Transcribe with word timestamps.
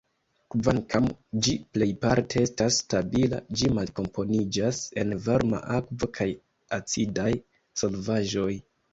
Kvankam 0.53 1.03
ĝi 1.47 1.51
plejparte 1.73 2.39
estas 2.45 2.79
stabila, 2.83 3.41
ĝi 3.59 3.69
malkomponiĝas 3.77 4.79
en 5.01 5.13
varma 5.27 5.59
akvo 5.75 6.09
kaj 6.21 6.27
acidaj 6.79 7.27
solvaĵoj. 7.83 8.49